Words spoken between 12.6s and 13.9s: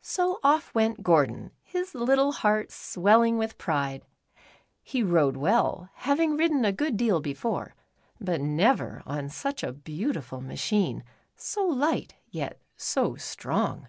so strong.